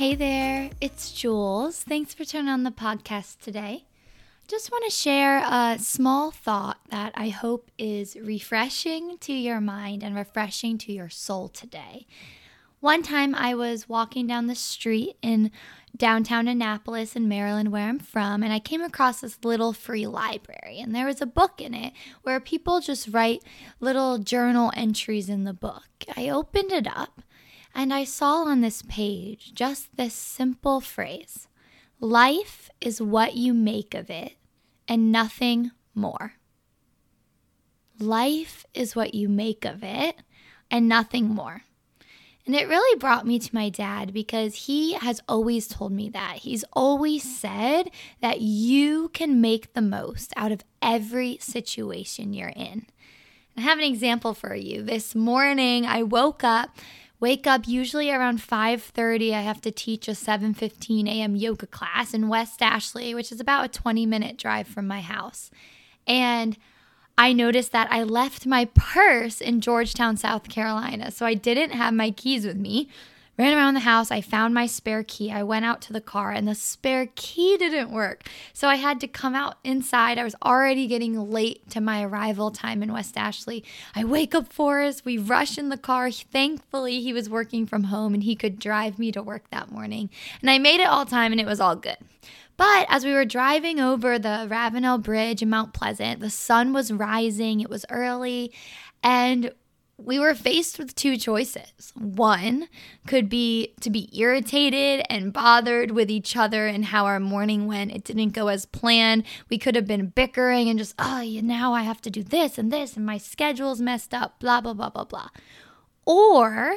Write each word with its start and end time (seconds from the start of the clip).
Hey 0.00 0.14
there, 0.14 0.70
it's 0.80 1.12
Juls. 1.12 1.82
Thanks 1.82 2.14
for 2.14 2.24
turning 2.24 2.48
on 2.48 2.62
the 2.62 2.70
podcast 2.70 3.38
today. 3.40 3.84
Just 4.48 4.72
want 4.72 4.82
to 4.86 4.90
share 4.90 5.44
a 5.44 5.76
small 5.78 6.30
thought 6.30 6.78
that 6.88 7.12
I 7.14 7.28
hope 7.28 7.70
is 7.76 8.16
refreshing 8.16 9.18
to 9.18 9.34
your 9.34 9.60
mind 9.60 10.02
and 10.02 10.16
refreshing 10.16 10.78
to 10.78 10.92
your 10.94 11.10
soul 11.10 11.48
today. 11.48 12.06
One 12.80 13.02
time 13.02 13.34
I 13.34 13.54
was 13.54 13.90
walking 13.90 14.26
down 14.26 14.46
the 14.46 14.54
street 14.54 15.16
in 15.20 15.50
downtown 15.94 16.48
Annapolis 16.48 17.14
in 17.14 17.28
Maryland, 17.28 17.70
where 17.70 17.86
I'm 17.86 17.98
from, 17.98 18.42
and 18.42 18.54
I 18.54 18.58
came 18.58 18.80
across 18.80 19.20
this 19.20 19.38
little 19.44 19.74
free 19.74 20.06
library. 20.06 20.80
And 20.80 20.94
there 20.94 21.04
was 21.04 21.20
a 21.20 21.26
book 21.26 21.60
in 21.60 21.74
it 21.74 21.92
where 22.22 22.40
people 22.40 22.80
just 22.80 23.08
write 23.08 23.42
little 23.80 24.16
journal 24.16 24.72
entries 24.74 25.28
in 25.28 25.44
the 25.44 25.52
book. 25.52 25.84
I 26.16 26.30
opened 26.30 26.72
it 26.72 26.86
up 26.86 27.20
and 27.74 27.92
I 27.92 28.04
saw 28.04 28.44
on 28.44 28.60
this 28.60 28.82
page 28.82 29.52
just 29.54 29.96
this 29.96 30.14
simple 30.14 30.80
phrase 30.80 31.48
Life 32.00 32.70
is 32.80 33.02
what 33.02 33.36
you 33.36 33.52
make 33.52 33.94
of 33.94 34.08
it, 34.08 34.32
and 34.88 35.12
nothing 35.12 35.70
more. 35.94 36.34
Life 37.98 38.64
is 38.72 38.96
what 38.96 39.14
you 39.14 39.28
make 39.28 39.66
of 39.66 39.84
it, 39.84 40.16
and 40.70 40.88
nothing 40.88 41.26
more. 41.26 41.62
And 42.46 42.56
it 42.56 42.68
really 42.68 42.98
brought 42.98 43.26
me 43.26 43.38
to 43.38 43.54
my 43.54 43.68
dad 43.68 44.14
because 44.14 44.66
he 44.66 44.94
has 44.94 45.20
always 45.28 45.68
told 45.68 45.92
me 45.92 46.08
that. 46.08 46.36
He's 46.36 46.64
always 46.72 47.22
said 47.22 47.90
that 48.20 48.40
you 48.40 49.10
can 49.10 49.40
make 49.40 49.74
the 49.74 49.82
most 49.82 50.32
out 50.36 50.50
of 50.50 50.64
every 50.80 51.36
situation 51.40 52.32
you're 52.32 52.48
in. 52.48 52.86
I 53.56 53.60
have 53.60 53.78
an 53.78 53.84
example 53.84 54.32
for 54.32 54.54
you. 54.54 54.82
This 54.82 55.14
morning 55.14 55.84
I 55.84 56.02
woke 56.02 56.42
up 56.42 56.78
wake 57.20 57.46
up 57.46 57.68
usually 57.68 58.10
around 58.10 58.40
5.30 58.40 59.32
i 59.32 59.42
have 59.42 59.60
to 59.60 59.70
teach 59.70 60.08
a 60.08 60.12
7.15 60.12 61.08
a.m 61.08 61.36
yoga 61.36 61.66
class 61.66 62.14
in 62.14 62.28
west 62.28 62.62
ashley 62.62 63.14
which 63.14 63.30
is 63.30 63.40
about 63.40 63.64
a 63.64 63.68
20 63.68 64.06
minute 64.06 64.36
drive 64.36 64.66
from 64.66 64.86
my 64.86 65.00
house. 65.00 65.50
And 66.06 66.56
i 67.18 67.32
noticed 67.32 67.72
that 67.72 67.92
i 67.92 68.02
left 68.02 68.46
my 68.46 68.64
purse 68.74 69.40
in 69.40 69.60
georgetown 69.60 70.16
south 70.16 70.48
carolina 70.48 71.10
so 71.10 71.26
i 71.26 71.34
didn't 71.34 71.72
have 71.72 71.94
my 71.94 72.10
keys 72.10 72.46
with 72.46 72.56
me 72.56 72.88
ran 73.38 73.56
around 73.56 73.74
the 73.74 73.80
house. 73.80 74.10
I 74.10 74.20
found 74.20 74.52
my 74.52 74.66
spare 74.66 75.02
key. 75.02 75.30
I 75.30 75.42
went 75.42 75.64
out 75.64 75.80
to 75.82 75.92
the 75.92 76.00
car 76.00 76.30
and 76.30 76.46
the 76.46 76.54
spare 76.54 77.08
key 77.14 77.56
didn't 77.56 77.90
work. 77.90 78.24
So 78.52 78.68
I 78.68 78.76
had 78.76 79.00
to 79.00 79.08
come 79.08 79.34
out 79.34 79.56
inside. 79.64 80.18
I 80.18 80.24
was 80.24 80.36
already 80.44 80.86
getting 80.86 81.30
late 81.30 81.68
to 81.70 81.80
my 81.80 82.02
arrival 82.02 82.50
time 82.50 82.82
in 82.82 82.92
West 82.92 83.16
Ashley. 83.16 83.64
I 83.94 84.04
wake 84.04 84.34
up 84.34 84.52
Forrest. 84.52 85.04
We 85.04 85.16
rush 85.18 85.56
in 85.56 85.70
the 85.70 85.78
car. 85.78 86.10
Thankfully, 86.10 87.00
he 87.00 87.12
was 87.12 87.30
working 87.30 87.66
from 87.66 87.84
home 87.84 88.14
and 88.14 88.22
he 88.22 88.36
could 88.36 88.58
drive 88.58 88.98
me 88.98 89.10
to 89.12 89.22
work 89.22 89.48
that 89.50 89.70
morning. 89.70 90.10
And 90.40 90.50
I 90.50 90.58
made 90.58 90.80
it 90.80 90.88
all 90.88 91.06
time 91.06 91.32
and 91.32 91.40
it 91.40 91.46
was 91.46 91.60
all 91.60 91.76
good. 91.76 91.96
But 92.60 92.86
as 92.90 93.06
we 93.06 93.14
were 93.14 93.24
driving 93.24 93.80
over 93.80 94.18
the 94.18 94.46
Ravenel 94.50 94.98
Bridge 94.98 95.40
in 95.40 95.48
Mount 95.48 95.72
Pleasant, 95.72 96.20
the 96.20 96.28
sun 96.28 96.74
was 96.74 96.92
rising. 96.92 97.60
It 97.60 97.70
was 97.70 97.86
early. 97.88 98.52
And 99.02 99.54
we 100.04 100.18
were 100.18 100.34
faced 100.34 100.78
with 100.78 100.94
two 100.94 101.16
choices. 101.16 101.92
One 101.94 102.68
could 103.06 103.28
be 103.28 103.74
to 103.80 103.90
be 103.90 104.08
irritated 104.18 105.04
and 105.08 105.32
bothered 105.32 105.90
with 105.90 106.10
each 106.10 106.36
other 106.36 106.66
and 106.66 106.86
how 106.86 107.06
our 107.06 107.20
morning 107.20 107.66
went. 107.66 107.92
It 107.92 108.04
didn't 108.04 108.30
go 108.30 108.48
as 108.48 108.66
planned. 108.66 109.24
We 109.48 109.58
could 109.58 109.74
have 109.74 109.86
been 109.86 110.06
bickering 110.08 110.68
and 110.68 110.78
just, 110.78 110.94
oh, 110.98 111.22
now 111.42 111.72
I 111.72 111.82
have 111.82 112.00
to 112.02 112.10
do 112.10 112.22
this 112.22 112.58
and 112.58 112.72
this, 112.72 112.96
and 112.96 113.04
my 113.04 113.18
schedule's 113.18 113.80
messed 113.80 114.14
up, 114.14 114.40
blah, 114.40 114.60
blah, 114.60 114.74
blah, 114.74 114.90
blah, 114.90 115.04
blah. 115.04 115.28
Or 116.06 116.76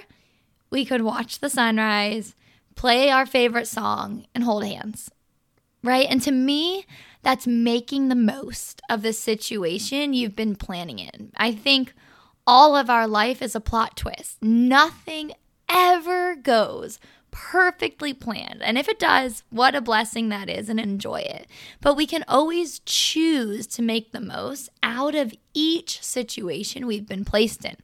we 0.69 0.85
could 0.85 1.01
watch 1.01 1.39
the 1.39 1.49
sunrise, 1.49 2.35
play 2.75 3.09
our 3.09 3.25
favorite 3.25 3.67
song, 3.67 4.25
and 4.33 4.43
hold 4.43 4.65
hands, 4.65 5.11
right? 5.83 6.07
And 6.09 6.21
to 6.23 6.31
me, 6.31 6.85
that's 7.21 7.47
making 7.47 8.09
the 8.09 8.15
most 8.15 8.81
of 8.89 9.01
the 9.01 9.13
situation 9.13 10.13
you've 10.13 10.35
been 10.35 10.55
planning 10.55 10.99
in. 10.99 11.31
I 11.37 11.53
think 11.53 11.93
all 12.45 12.75
of 12.75 12.89
our 12.89 13.07
life 13.07 13.41
is 13.41 13.55
a 13.55 13.61
plot 13.61 13.97
twist. 13.97 14.41
Nothing 14.41 15.31
ever 15.69 16.35
goes 16.35 16.99
perfectly 17.31 18.13
planned. 18.13 18.61
And 18.61 18.77
if 18.77 18.87
it 18.87 18.99
does, 18.99 19.43
what 19.49 19.75
a 19.75 19.81
blessing 19.81 20.29
that 20.29 20.49
is 20.49 20.69
and 20.69 20.79
enjoy 20.79 21.21
it. 21.21 21.47
But 21.81 21.97
we 21.97 22.05
can 22.05 22.23
always 22.27 22.79
choose 22.85 23.65
to 23.67 23.81
make 23.81 24.11
the 24.11 24.21
most 24.21 24.69
out 24.83 25.15
of 25.15 25.33
each 25.53 26.01
situation 26.03 26.85
we've 26.85 27.07
been 27.07 27.25
placed 27.25 27.65
in. 27.65 27.75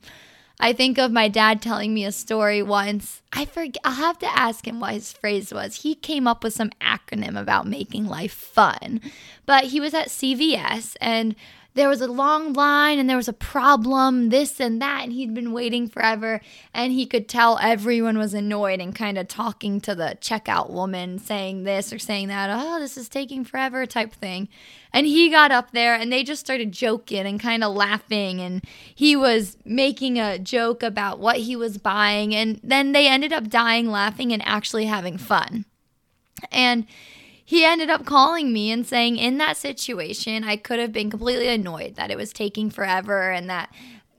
I 0.59 0.73
think 0.73 0.99
of 0.99 1.11
my 1.11 1.29
dad 1.29 1.61
telling 1.61 1.93
me 1.93 2.05
a 2.05 2.11
story 2.11 2.61
once. 2.61 3.21
I 3.31 3.45
forget, 3.45 3.81
I'll 3.85 3.93
have 3.93 4.19
to 4.19 4.39
ask 4.39 4.67
him 4.67 4.79
what 4.79 4.93
his 4.93 5.13
phrase 5.13 5.53
was. 5.53 5.83
He 5.83 5.95
came 5.95 6.27
up 6.27 6.43
with 6.43 6.53
some 6.53 6.71
acronym 6.81 7.39
about 7.39 7.65
making 7.65 8.05
life 8.05 8.33
fun. 8.33 9.01
But 9.45 9.65
he 9.65 9.79
was 9.79 9.93
at 9.93 10.09
CVS 10.09 10.95
and 10.99 11.35
there 11.79 11.87
was 11.87 12.01
a 12.01 12.11
long 12.11 12.51
line 12.51 12.99
and 12.99 13.09
there 13.09 13.15
was 13.15 13.29
a 13.29 13.33
problem, 13.33 14.27
this 14.29 14.59
and 14.59 14.81
that, 14.81 15.03
and 15.05 15.13
he'd 15.13 15.33
been 15.33 15.53
waiting 15.53 15.87
forever. 15.87 16.41
And 16.73 16.91
he 16.91 17.05
could 17.05 17.29
tell 17.29 17.57
everyone 17.61 18.17
was 18.17 18.33
annoyed 18.33 18.81
and 18.81 18.93
kind 18.93 19.17
of 19.17 19.29
talking 19.29 19.79
to 19.81 19.95
the 19.95 20.17
checkout 20.19 20.69
woman, 20.69 21.19
saying 21.19 21.63
this 21.63 21.93
or 21.93 21.97
saying 21.97 22.27
that, 22.27 22.49
oh, 22.51 22.81
this 22.81 22.97
is 22.97 23.07
taking 23.07 23.45
forever, 23.45 23.85
type 23.85 24.13
thing. 24.13 24.49
And 24.91 25.07
he 25.07 25.29
got 25.29 25.53
up 25.53 25.71
there 25.71 25.95
and 25.95 26.11
they 26.11 26.21
just 26.21 26.41
started 26.41 26.73
joking 26.73 27.25
and 27.25 27.39
kind 27.39 27.63
of 27.63 27.73
laughing. 27.73 28.41
And 28.41 28.61
he 28.93 29.15
was 29.15 29.55
making 29.63 30.19
a 30.19 30.37
joke 30.37 30.83
about 30.83 31.19
what 31.19 31.37
he 31.37 31.55
was 31.55 31.77
buying. 31.77 32.35
And 32.35 32.59
then 32.61 32.91
they 32.91 33.07
ended 33.07 33.31
up 33.31 33.47
dying 33.47 33.87
laughing 33.87 34.33
and 34.33 34.45
actually 34.45 34.85
having 34.85 35.17
fun. 35.17 35.63
And 36.51 36.87
he 37.49 37.65
ended 37.65 37.89
up 37.89 38.05
calling 38.05 38.53
me 38.53 38.69
and 38.69 38.85
saying, 38.85 39.17
in 39.17 39.39
that 39.39 39.57
situation, 39.57 40.43
I 40.43 40.55
could 40.55 40.77
have 40.77 40.93
been 40.93 41.09
completely 41.09 41.47
annoyed 41.47 41.95
that 41.95 42.11
it 42.11 42.15
was 42.15 42.31
taking 42.31 42.69
forever 42.69 43.31
and 43.31 43.49
that 43.49 43.73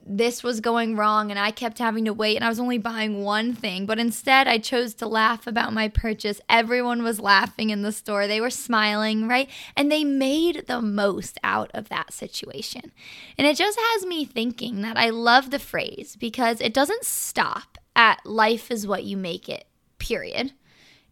this 0.05 0.43
was 0.43 0.59
going 0.59 0.97
wrong 0.97 1.31
and 1.31 1.39
I 1.39 1.51
kept 1.51 1.79
having 1.79 2.03
to 2.03 2.13
wait 2.13 2.35
and 2.35 2.43
I 2.43 2.49
was 2.49 2.59
only 2.59 2.77
buying 2.77 3.23
one 3.23 3.53
thing. 3.53 3.85
But 3.85 3.99
instead, 3.99 4.49
I 4.49 4.57
chose 4.57 4.95
to 4.95 5.07
laugh 5.07 5.47
about 5.47 5.71
my 5.71 5.87
purchase. 5.87 6.41
Everyone 6.49 7.03
was 7.03 7.21
laughing 7.21 7.69
in 7.69 7.83
the 7.83 7.93
store. 7.93 8.27
They 8.27 8.41
were 8.41 8.49
smiling, 8.49 9.29
right? 9.29 9.49
And 9.77 9.89
they 9.89 10.03
made 10.03 10.65
the 10.67 10.81
most 10.81 11.37
out 11.41 11.71
of 11.73 11.87
that 11.87 12.11
situation. 12.11 12.91
And 13.37 13.47
it 13.47 13.55
just 13.55 13.79
has 13.79 14.05
me 14.05 14.25
thinking 14.25 14.81
that 14.81 14.97
I 14.97 15.09
love 15.09 15.51
the 15.51 15.59
phrase 15.59 16.17
because 16.19 16.59
it 16.59 16.73
doesn't 16.73 17.05
stop 17.05 17.77
at 17.95 18.25
life 18.25 18.69
is 18.69 18.85
what 18.85 19.05
you 19.05 19.15
make 19.15 19.47
it, 19.47 19.67
period. 19.99 20.51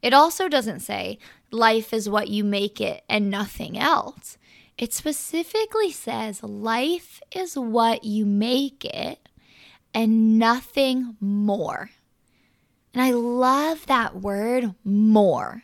It 0.02 0.14
also 0.14 0.48
doesn't 0.48 0.80
say 0.80 1.20
life 1.52 1.94
is 1.94 2.10
what 2.10 2.30
you 2.30 2.44
make 2.44 2.80
it 2.80 3.04
and 3.10 3.30
nothing 3.30 3.78
else. 3.78 4.38
It 4.78 4.94
specifically 4.94 5.92
says 5.92 6.42
life 6.42 7.22
is 7.36 7.58
what 7.58 8.06
you 8.06 8.26
make 8.26 8.86
it 8.86 9.28
and 9.94 10.40
nothing 10.40 11.18
more. 11.20 11.90
And 12.94 13.04
I 13.04 13.12
love 13.12 13.86
that 13.88 14.16
word 14.16 14.74
more 14.84 15.64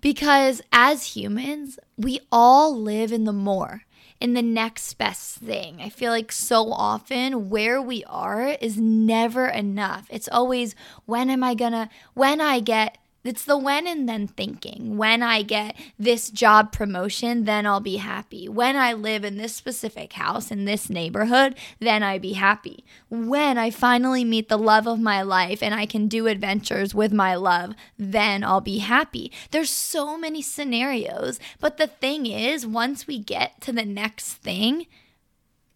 because 0.00 0.62
as 0.72 1.16
humans, 1.16 1.78
we 1.96 2.20
all 2.30 2.78
live 2.78 3.12
in 3.12 3.24
the 3.24 3.32
more, 3.32 3.82
in 4.20 4.34
the 4.34 4.42
next 4.42 4.94
best 4.94 5.38
thing. 5.38 5.80
I 5.80 5.88
feel 5.88 6.10
like 6.10 6.32
so 6.32 6.72
often 6.72 7.50
where 7.50 7.80
we 7.80 8.04
are 8.04 8.48
is 8.60 8.78
never 8.78 9.46
enough. 9.46 10.06
It's 10.10 10.28
always 10.28 10.74
when 11.06 11.28
am 11.28 11.42
I 11.42 11.54
gonna, 11.54 11.88
when 12.14 12.40
I 12.40 12.60
get 12.60 12.98
it's 13.24 13.44
the 13.44 13.56
when 13.56 13.86
and 13.86 14.08
then 14.08 14.26
thinking. 14.26 14.96
When 14.96 15.22
I 15.22 15.42
get 15.42 15.76
this 15.98 16.30
job 16.30 16.72
promotion, 16.72 17.44
then 17.44 17.66
I'll 17.66 17.80
be 17.80 17.96
happy. 17.96 18.48
When 18.48 18.76
I 18.76 18.92
live 18.92 19.24
in 19.24 19.36
this 19.36 19.54
specific 19.54 20.14
house 20.14 20.50
in 20.50 20.64
this 20.64 20.90
neighborhood, 20.90 21.54
then 21.78 22.02
I 22.02 22.18
be 22.18 22.32
happy. 22.32 22.84
When 23.08 23.58
I 23.58 23.70
finally 23.70 24.24
meet 24.24 24.48
the 24.48 24.58
love 24.58 24.88
of 24.88 25.00
my 25.00 25.22
life 25.22 25.62
and 25.62 25.74
I 25.74 25.86
can 25.86 26.08
do 26.08 26.26
adventures 26.26 26.94
with 26.94 27.12
my 27.12 27.34
love, 27.34 27.74
then 27.96 28.42
I'll 28.42 28.60
be 28.60 28.78
happy. 28.78 29.30
There's 29.50 29.70
so 29.70 30.18
many 30.18 30.42
scenarios, 30.42 31.38
but 31.60 31.76
the 31.76 31.86
thing 31.86 32.26
is, 32.26 32.66
once 32.66 33.06
we 33.06 33.18
get 33.18 33.60
to 33.60 33.72
the 33.72 33.84
next 33.84 34.34
thing, 34.34 34.86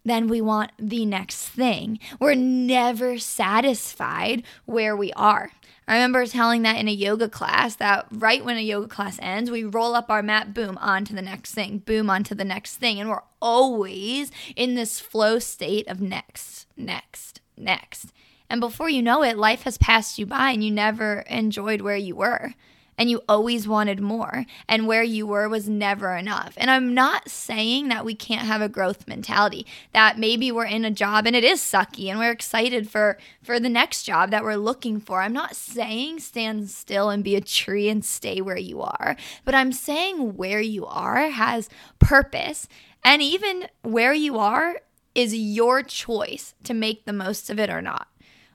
then 0.06 0.29
we 0.29 0.41
want 0.41 0.70
the 0.79 1.05
next 1.05 1.49
thing. 1.49 1.99
We're 2.20 2.35
never 2.35 3.19
satisfied 3.19 4.44
where 4.65 4.97
we 4.97 5.12
are. 5.15 5.50
I 5.88 5.94
remember 5.94 6.27
telling 6.27 6.62
that 6.62 6.79
in 6.79 6.88
a 6.88 6.93
yoga 6.93 7.29
class 7.29 7.77
that 7.77 8.06
right 8.11 8.44
when 8.44 8.56
a 8.56 8.61
yoga 8.61 8.88
class 8.88 9.19
ends, 9.23 9.50
we 9.50 9.62
roll 9.62 9.94
up 9.94 10.11
our 10.11 10.23
mat, 10.23 10.53
boom, 10.53 10.77
on 10.79 11.05
to 11.05 11.15
the 11.15 11.23
next 11.23 11.55
thing, 11.55 11.79
boom, 11.79 12.11
onto 12.11 12.35
the 12.35 12.44
next 12.44 12.77
thing. 12.77 12.99
And 12.99 13.09
we're 13.09 13.23
always 13.41 14.33
in 14.56 14.75
this 14.75 14.99
flow 14.99 15.38
state 15.38 15.87
of 15.87 16.00
next, 16.00 16.67
next, 16.77 17.41
next. 17.56 18.12
And 18.50 18.61
before 18.61 18.88
you 18.88 19.03
know 19.03 19.23
it, 19.23 19.38
life 19.38 19.62
has 19.62 19.79
passed 19.79 20.19
you 20.19 20.27
by 20.27 20.50
and 20.50 20.65
you 20.65 20.73
never 20.73 21.21
enjoyed 21.29 21.81
where 21.81 21.97
you 21.97 22.17
were. 22.17 22.55
And 22.98 23.10
you 23.10 23.22
always 23.28 23.69
wanted 23.69 24.00
more 24.00 24.46
and 24.69 24.87
where 24.87 25.02
you 25.02 25.26
were 25.26 25.48
was 25.48 25.69
never 25.69 26.16
enough. 26.16 26.54
And 26.56 26.70
I'm 26.70 26.94
not 26.94 27.28
saying 27.28 27.88
that 27.88 28.04
we 28.04 28.14
can't 28.14 28.46
have 28.46 28.62
a 28.62 28.69
growth 28.69 29.06
mentality 29.06 29.66
that 29.93 30.19
maybe 30.19 30.50
we're 30.50 30.64
in 30.64 30.84
a 30.84 30.90
job 30.90 31.26
and 31.26 31.37
it 31.37 31.44
is 31.44 31.60
sucky 31.60 32.08
and 32.08 32.19
we're 32.19 32.31
excited 32.31 32.88
for 32.88 33.19
for 33.43 33.60
the 33.60 33.69
next 33.69 34.04
job 34.04 34.31
that 34.31 34.44
we're 34.44 34.56
looking 34.56 35.00
for. 35.00 35.20
I'm 35.20 35.32
not 35.32 35.56
saying 35.56 36.20
stand 36.20 36.70
still 36.70 37.10
and 37.10 37.22
be 37.22 37.37
a 37.37 37.40
tree 37.40 37.88
and 37.88 38.04
stay 38.04 38.40
where 38.40 38.56
you 38.56 38.82
are, 38.82 39.16
but 39.44 39.54
I'm 39.54 39.72
saying 39.72 40.37
where 40.37 40.60
you 40.60 40.87
are 40.87 41.28
has 41.28 41.69
purpose 41.98 42.69
and 43.04 43.22
even 43.22 43.69
where 43.82 44.12
you 44.12 44.38
are 44.38 44.81
is 45.14 45.34
your 45.34 45.82
choice 45.82 46.54
to 46.64 46.75
make 46.75 47.04
the 47.04 47.12
most 47.12 47.48
of 47.48 47.58
it 47.58 47.70
or 47.70 47.81
not. 47.81 48.08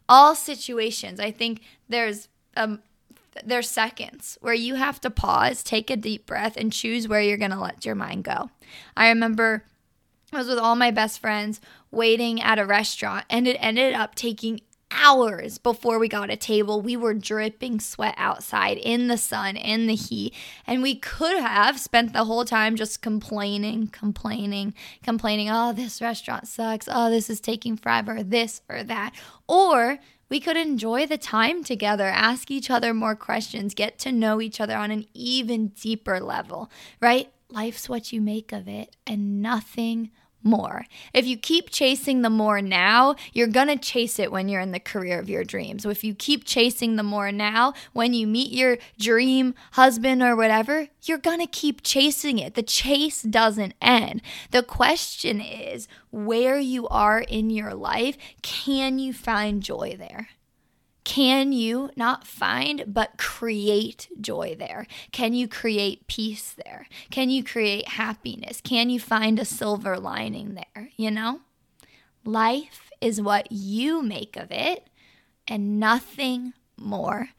All 0.07 0.35
situations, 0.35 1.19
I 1.19 1.31
think 1.31 1.61
there's 1.89 2.27
um, 2.55 2.81
there's 3.43 3.69
seconds 3.69 4.37
where 4.41 4.53
you 4.53 4.75
have 4.75 4.99
to 5.01 5.09
pause, 5.09 5.63
take 5.63 5.89
a 5.89 5.95
deep 5.95 6.25
breath, 6.25 6.57
and 6.57 6.71
choose 6.71 7.07
where 7.07 7.21
you're 7.21 7.37
going 7.37 7.51
to 7.51 7.59
let 7.59 7.85
your 7.85 7.95
mind 7.95 8.23
go. 8.23 8.49
I 8.95 9.09
remember 9.09 9.65
I 10.33 10.37
was 10.37 10.47
with 10.47 10.59
all 10.59 10.75
my 10.75 10.91
best 10.91 11.19
friends 11.19 11.59
waiting 11.91 12.41
at 12.41 12.59
a 12.59 12.65
restaurant, 12.65 13.25
and 13.29 13.47
it 13.47 13.57
ended 13.59 13.93
up 13.93 14.15
taking 14.15 14.61
hours 14.93 15.57
before 15.57 15.99
we 15.99 16.07
got 16.07 16.29
a 16.29 16.35
table. 16.35 16.81
We 16.81 16.97
were 16.97 17.13
dripping 17.13 17.79
sweat 17.79 18.15
outside 18.17 18.77
in 18.77 19.07
the 19.07 19.17
sun, 19.17 19.55
in 19.55 19.87
the 19.87 19.95
heat, 19.95 20.33
and 20.67 20.81
we 20.81 20.95
could 20.95 21.39
have 21.39 21.79
spent 21.79 22.13
the 22.13 22.25
whole 22.25 22.45
time 22.45 22.75
just 22.75 23.01
complaining, 23.01 23.87
complaining, 23.87 24.73
complaining. 25.03 25.49
Oh, 25.49 25.73
this 25.73 26.01
restaurant 26.01 26.47
sucks. 26.47 26.87
Oh, 26.91 27.09
this 27.09 27.29
is 27.29 27.39
taking 27.39 27.77
forever, 27.77 28.23
this 28.23 28.61
or 28.69 28.83
that. 28.83 29.13
Or 29.47 29.99
we 30.31 30.39
could 30.39 30.55
enjoy 30.55 31.05
the 31.05 31.17
time 31.17 31.61
together, 31.61 32.05
ask 32.05 32.49
each 32.49 32.71
other 32.71 32.93
more 32.93 33.15
questions, 33.15 33.73
get 33.73 33.99
to 33.99 34.13
know 34.13 34.39
each 34.39 34.61
other 34.61 34.77
on 34.77 34.89
an 34.89 35.05
even 35.13 35.67
deeper 35.67 36.21
level, 36.21 36.71
right? 37.01 37.29
Life's 37.49 37.89
what 37.89 38.13
you 38.13 38.21
make 38.21 38.53
of 38.53 38.65
it 38.65 38.95
and 39.05 39.41
nothing 39.41 40.09
more. 40.43 40.85
If 41.13 41.25
you 41.25 41.37
keep 41.37 41.69
chasing 41.69 42.21
the 42.21 42.29
more 42.29 42.61
now, 42.61 43.15
you're 43.33 43.47
going 43.47 43.67
to 43.67 43.77
chase 43.77 44.19
it 44.19 44.31
when 44.31 44.49
you're 44.49 44.61
in 44.61 44.71
the 44.71 44.79
career 44.79 45.19
of 45.19 45.29
your 45.29 45.43
dreams. 45.43 45.83
So 45.83 45.89
if 45.89 46.03
you 46.03 46.13
keep 46.13 46.45
chasing 46.45 46.95
the 46.95 47.03
more 47.03 47.31
now, 47.31 47.73
when 47.93 48.13
you 48.13 48.27
meet 48.27 48.51
your 48.51 48.77
dream 48.99 49.53
husband 49.73 50.21
or 50.21 50.35
whatever, 50.35 50.87
you're 51.03 51.17
going 51.17 51.39
to 51.39 51.47
keep 51.47 51.81
chasing 51.83 52.39
it. 52.39 52.55
The 52.55 52.63
chase 52.63 53.21
doesn't 53.21 53.73
end. 53.81 54.21
The 54.51 54.63
question 54.63 55.41
is 55.41 55.87
where 56.11 56.59
you 56.59 56.87
are 56.89 57.19
in 57.19 57.49
your 57.49 57.73
life, 57.73 58.17
can 58.41 58.99
you 58.99 59.13
find 59.13 59.63
joy 59.63 59.95
there? 59.97 60.29
Can 61.03 61.51
you 61.51 61.89
not 61.95 62.27
find, 62.27 62.83
but 62.87 63.17
create 63.17 64.07
joy 64.19 64.55
there? 64.57 64.85
Can 65.11 65.33
you 65.33 65.47
create 65.47 66.07
peace 66.07 66.55
there? 66.63 66.87
Can 67.09 67.29
you 67.29 67.43
create 67.43 67.87
happiness? 67.89 68.61
Can 68.61 68.89
you 68.89 68.99
find 68.99 69.39
a 69.39 69.45
silver 69.45 69.99
lining 69.99 70.53
there? 70.55 70.89
You 70.95 71.11
know? 71.11 71.41
Life 72.23 72.91
is 73.01 73.19
what 73.21 73.51
you 73.51 74.03
make 74.03 74.37
of 74.37 74.51
it 74.51 74.87
and 75.47 75.79
nothing 75.79 76.53
more. 76.77 77.29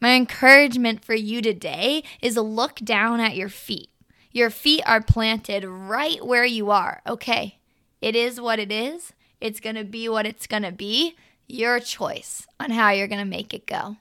My 0.00 0.14
encouragement 0.14 1.04
for 1.04 1.14
you 1.14 1.40
today 1.40 2.04
is 2.20 2.36
look 2.36 2.76
down 2.76 3.20
at 3.20 3.34
your 3.34 3.48
feet. 3.48 3.88
Your 4.30 4.50
feet 4.50 4.82
are 4.84 5.00
planted 5.00 5.64
right 5.64 6.24
where 6.24 6.44
you 6.44 6.70
are. 6.70 7.00
Okay, 7.06 7.58
it 8.02 8.14
is 8.14 8.38
what 8.38 8.58
it 8.58 8.70
is. 8.70 9.14
It's 9.40 9.60
going 9.60 9.76
to 9.76 9.84
be 9.84 10.08
what 10.08 10.26
it's 10.26 10.46
going 10.46 10.62
to 10.62 10.72
be 10.72 11.16
your 11.46 11.80
choice 11.80 12.46
on 12.58 12.70
how 12.70 12.90
you're 12.90 13.08
going 13.08 13.18
to 13.18 13.24
make 13.24 13.54
it 13.54 13.66
go. 13.66 13.96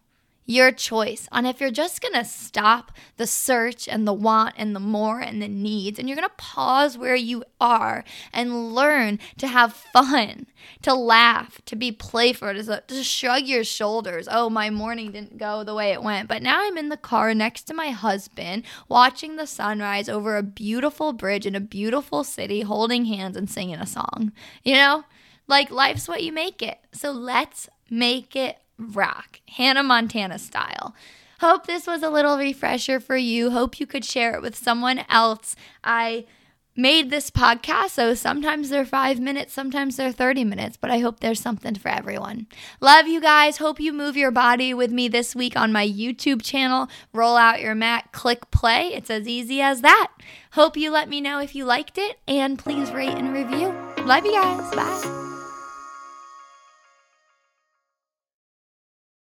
Your 0.47 0.71
choice 0.71 1.27
on 1.31 1.47
if 1.47 1.59
you're 1.59 1.71
just 1.71 2.01
going 2.01 2.13
to 2.13 2.23
stop 2.23 2.91
the 3.17 3.25
search 3.25 3.87
and 3.87 4.07
the 4.07 4.13
want 4.13 4.53
and 4.57 4.75
the 4.75 4.79
more 4.79 5.19
and 5.19 5.41
the 5.41 5.47
needs, 5.47 5.97
and 5.97 6.07
you're 6.07 6.15
going 6.15 6.27
to 6.27 6.35
pause 6.37 6.99
where 6.99 7.15
you 7.15 7.43
are 7.59 8.03
and 8.31 8.75
learn 8.75 9.17
to 9.39 9.47
have 9.47 9.73
fun, 9.73 10.45
to 10.83 10.93
laugh, 10.93 11.61
to 11.65 11.75
be 11.75 11.91
playful, 11.91 12.53
to, 12.53 12.83
to 12.85 13.03
shrug 13.03 13.45
your 13.45 13.63
shoulders. 13.63 14.27
Oh, 14.29 14.51
my 14.51 14.69
morning 14.69 15.11
didn't 15.11 15.39
go 15.39 15.63
the 15.63 15.73
way 15.73 15.91
it 15.93 16.03
went, 16.03 16.27
but 16.27 16.43
now 16.43 16.59
I'm 16.61 16.77
in 16.77 16.89
the 16.89 16.97
car 16.97 17.33
next 17.33 17.63
to 17.63 17.73
my 17.73 17.89
husband, 17.89 18.65
watching 18.87 19.37
the 19.37 19.47
sunrise 19.47 20.07
over 20.07 20.37
a 20.37 20.43
beautiful 20.43 21.11
bridge 21.11 21.47
in 21.47 21.55
a 21.55 21.59
beautiful 21.59 22.23
city, 22.23 22.61
holding 22.61 23.05
hands 23.05 23.35
and 23.35 23.49
singing 23.49 23.77
a 23.77 23.87
song. 23.87 24.31
You 24.63 24.75
know? 24.75 25.05
Like 25.47 25.71
life's 25.71 26.07
what 26.07 26.23
you 26.23 26.31
make 26.31 26.61
it. 26.61 26.79
So 26.91 27.11
let's 27.11 27.69
make 27.89 28.35
it 28.35 28.57
rock, 28.77 29.39
Hannah 29.47 29.83
Montana 29.83 30.39
style. 30.39 30.95
Hope 31.39 31.67
this 31.67 31.85
was 31.85 32.01
a 32.01 32.09
little 32.09 32.37
refresher 32.37 32.99
for 32.99 33.17
you. 33.17 33.51
Hope 33.51 33.79
you 33.79 33.85
could 33.85 34.05
share 34.05 34.35
it 34.35 34.41
with 34.41 34.55
someone 34.55 35.03
else. 35.09 35.55
I 35.83 36.25
made 36.75 37.09
this 37.09 37.29
podcast, 37.29 37.91
so 37.91 38.13
sometimes 38.13 38.69
they're 38.69 38.85
five 38.85 39.19
minutes, 39.19 39.53
sometimes 39.53 39.95
they're 39.95 40.11
30 40.11 40.43
minutes, 40.43 40.77
but 40.77 40.91
I 40.91 40.99
hope 40.99 41.19
there's 41.19 41.39
something 41.39 41.75
for 41.75 41.89
everyone. 41.89 42.47
Love 42.81 43.07
you 43.07 43.21
guys. 43.21 43.57
Hope 43.57 43.79
you 43.79 43.93
move 43.93 44.17
your 44.17 44.31
body 44.31 44.73
with 44.73 44.91
me 44.91 45.07
this 45.07 45.35
week 45.35 45.55
on 45.55 45.71
my 45.71 45.87
YouTube 45.87 46.41
channel. 46.41 46.89
Roll 47.13 47.37
out 47.37 47.61
your 47.61 47.75
mat, 47.75 48.11
click 48.11 48.51
play. 48.51 48.87
It's 48.93 49.09
as 49.09 49.27
easy 49.27 49.61
as 49.61 49.81
that. 49.81 50.11
Hope 50.51 50.77
you 50.77 50.91
let 50.91 51.09
me 51.09 51.21
know 51.21 51.39
if 51.39 51.55
you 51.55 51.65
liked 51.65 51.97
it, 51.97 52.19
and 52.27 52.59
please 52.59 52.91
rate 52.91 53.17
and 53.17 53.33
review. 53.33 53.73
Love 54.05 54.25
you 54.25 54.33
guys. 54.33 54.75
Bye. 54.75 55.24